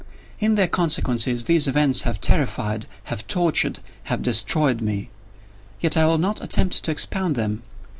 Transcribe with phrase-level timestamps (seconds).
[0.39, 5.11] In their consequences, these events have terrified—have tortured—have destroyed me.
[5.79, 7.61] Yet I will not attempt to expound them.